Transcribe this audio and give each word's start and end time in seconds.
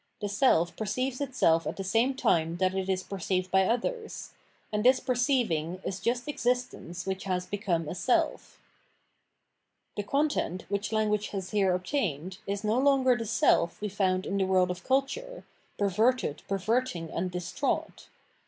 The 0.19 0.29
seK 0.29 0.75
perceives 0.77 1.21
itself 1.21 1.67
at 1.67 1.77
the 1.77 1.83
same 1.83 2.15
time 2.15 2.57
that 2.57 2.73
it 2.73 2.89
is 2.89 3.03
perceived 3.03 3.51
by 3.51 3.65
others: 3.67 4.31
and 4.73 4.83
this 4.83 4.99
perceiving 4.99 5.79
is 5.85 5.99
just 5.99 6.27
existence 6.27 7.05
which 7.05 7.25
has 7.25 7.45
become 7.45 7.87
a 7.87 7.93
self. 7.93 8.59
The 9.95 10.01
content, 10.01 10.65
which 10.69 10.91
language 10.91 11.27
has 11.27 11.51
here 11.51 11.75
obtained, 11.75 12.39
is 12.47 12.63
no 12.63 12.79
longer 12.79 13.15
the 13.15 13.27
self 13.27 13.79
we 13.79 13.89
found 13.89 14.25
in 14.25 14.37
the 14.37 14.47
world 14.47 14.71
of 14.71 14.83
culture, 14.83 15.43
perverted, 15.77 16.41
perverting, 16.47 17.11
and 17.11 17.29
distraught. 17.29 18.07